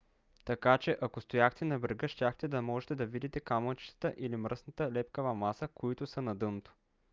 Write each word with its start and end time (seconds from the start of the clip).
така 0.45 0.77
че 0.77 0.97
ако 1.01 1.21
стояхте 1.21 1.65
на 1.65 1.79
брега 1.79 2.07
щяхте 2.07 2.47
да 2.47 2.61
можете 2.61 2.95
да 2.95 3.05
видите 3.05 3.39
камъчетата 3.39 4.13
или 4.17 4.35
мръсната 4.37 4.91
лепкава 4.93 5.33
маса 5.33 5.67
които 5.67 6.07
са 6.07 6.21
на 6.21 6.35
дъното 6.35 6.73